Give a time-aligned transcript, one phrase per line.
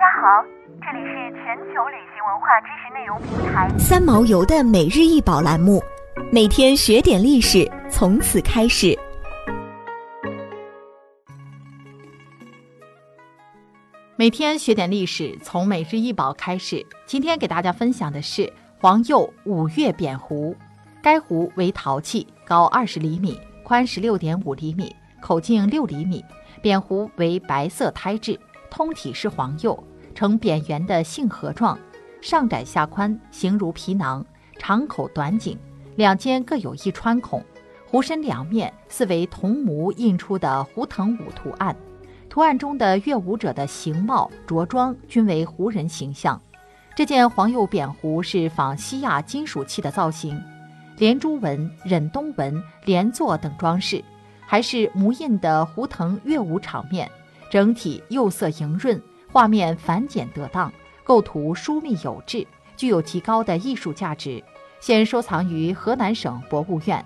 [0.00, 0.42] 家好，
[0.80, 5.78] 这里是全球旅行文化知识内容平台三毛游的每日一宝栏目，
[6.32, 8.98] 每天学点历史，从此开始。
[14.16, 16.82] 每天学点历史，从每日一宝开始。
[17.04, 20.56] 今天给大家分享的是黄釉五岳扁壶，
[21.02, 26.24] 该壶为陶器，高二十厘米，宽十六点五厘米，口径六厘米，
[26.62, 28.40] 扁壶为白色胎质。
[28.72, 29.82] 通体是黄釉，
[30.20, 31.78] 呈扁圆的杏核状，
[32.20, 34.22] 上窄下宽，形如皮囊，
[34.58, 35.58] 长口短颈，
[35.96, 37.42] 两间各有一穿孔。
[37.86, 41.74] 壶身两面似为铜模印出的胡腾舞图案，
[42.28, 46.38] 图案中的乐舞者的形貌着装均为胡人形象。
[46.94, 50.38] 这件黄釉扁壶是仿西亚金属器的造型，
[50.98, 54.04] 连珠纹、忍冬纹、连座等装饰，
[54.40, 57.10] 还是模印的胡腾乐舞场面。
[57.50, 60.72] 整体釉色莹润，画面繁简得当，
[61.04, 64.42] 构图疏密有致，具有极高的艺术价值。
[64.80, 67.04] 现收藏于河南省博物院。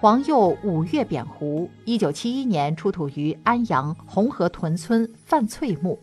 [0.00, 5.98] 黄釉五岳扁壶，一九七一年出土于安阳红河屯村范翠墓。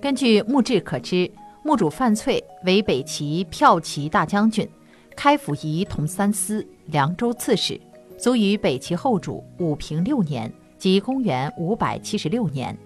[0.00, 1.30] 根据墓志可知，
[1.62, 4.68] 墓主范翠为北齐骠骑大将军，
[5.16, 7.80] 开府仪同三司，凉州刺史，
[8.16, 12.76] 卒于北齐后主武平六年，即公元五百七十六年。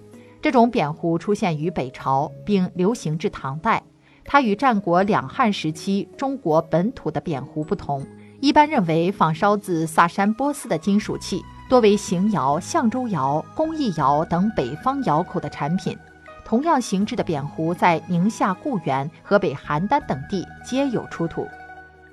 [0.43, 3.81] 这种扁壶出现于北朝，并流行至唐代。
[4.25, 8.05] 它与战国两汉时期中国本土的扁壶不同，
[8.41, 15.97] 一般认为仿烧自萨珊波斯的金属器，多为邢窑、象州窑、工艺窑等北方窑口的产品。
[16.45, 21.47] 同样形制的扁壶在宁夏固原、河北邯郸等地皆有出土。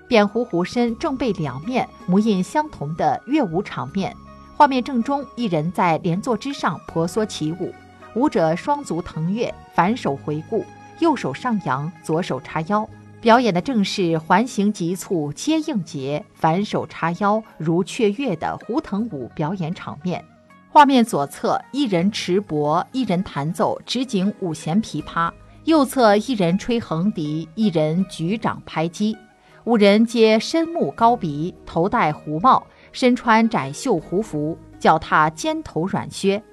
[0.08, 4.16] 扁壶壶身正背两面模印相同的乐舞场面，
[4.56, 7.74] 画面正中一人在莲座之上婆娑起舞。
[8.20, 10.66] 舞者双足腾跃，反手回顾，
[11.00, 12.86] 右手上扬，左手叉腰，
[13.22, 20.22] 表演的正是环形急促接应节、反手叉腰如雀跃的胡腾舞表演场面。
[20.70, 25.32] 画面左侧一人持钵，一人弹奏直颈五弦琵琶；
[25.64, 29.18] 右侧一人吹横笛，一人举掌拍击。
[29.64, 36.44] 五人皆深目高鼻，头戴胡帽，身穿窄袖胡服，脚踏尖头软靴。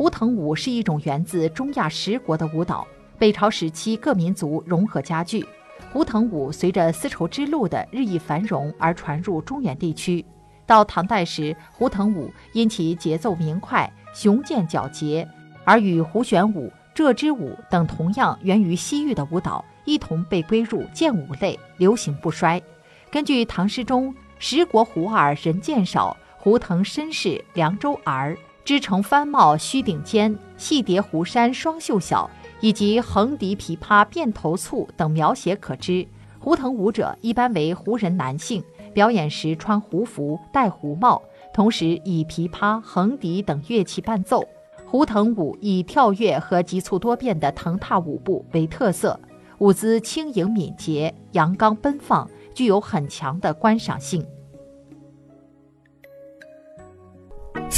[0.00, 2.86] 胡腾舞是一种源自中亚十国的舞蹈，
[3.18, 5.44] 北朝时期各民族融合加剧。
[5.92, 10.24] 胡腾舞随着丝绸之路的日益繁荣而传入中原地区。
[10.64, 15.28] 到唐代时，胡腾舞因其节奏明快、雄健矫捷，
[15.64, 22.58] 而与胡旋舞、柘枝舞等同样源于西域的舞蹈一同被归入剑舞类，流行不衰。
[23.10, 28.34] 根据唐诗中“十国胡儿人见少，胡腾身世凉州儿”。
[28.64, 36.06] 织成幡帽须顶尖，细叠湖山双袖小，以及横笛琵琶辫头簇等描写可知。
[36.38, 38.62] 胡腾舞者一般为胡人男性，
[38.94, 41.20] 表演时穿胡服、戴胡帽，
[41.52, 44.42] 同时以琵琶、横笛等乐器伴奏。
[44.86, 49.20] 胡腾舞以跳跃和急促多变的腾踏舞步为特色，
[49.58, 54.24] 舞姿轻盈敏捷、阳刚奔放，具有很强的观赏性。